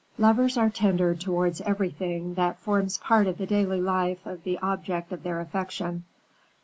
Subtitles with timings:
[0.17, 5.11] Lovers are tender towards everything that forms part of the daily life of the object
[5.11, 6.05] of their affection.